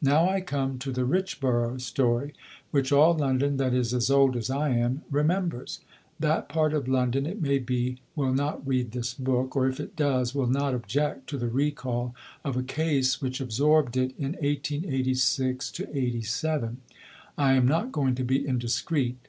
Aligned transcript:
Now 0.00 0.26
I 0.26 0.40
come, 0.40 0.78
to 0.78 0.90
the 0.90 1.04
Richborough 1.04 1.78
story, 1.78 2.32
which 2.70 2.92
all 2.92 3.12
London 3.12 3.58
that 3.58 3.74
is 3.74 3.92
as 3.92 4.08
old 4.10 4.36
as 4.38 4.48
I 4.48 4.70
am 4.70 5.02
remembers. 5.10 5.80
That 6.18 6.48
part 6.48 6.72
of 6.72 6.88
London, 6.88 7.26
it 7.26 7.42
may 7.42 7.58
be, 7.58 7.98
will 8.16 8.32
not 8.32 8.66
read 8.66 8.92
this 8.92 9.12
book; 9.12 9.54
or 9.54 9.68
if 9.68 9.78
it 9.80 9.94
does, 9.94 10.34
will 10.34 10.46
not 10.46 10.72
object 10.72 11.28
to 11.28 11.36
the 11.36 11.50
recall 11.50 12.14
of 12.42 12.56
a 12.56 12.62
case 12.62 13.20
which 13.20 13.38
absorbed 13.38 13.94
it 13.98 14.14
in 14.16 14.32
1886 14.40 15.78
87. 15.78 16.78
I 17.36 17.52
am 17.52 17.68
not 17.68 17.92
going 17.92 18.14
to 18.14 18.24
be 18.24 18.46
indiscreet. 18.48 19.28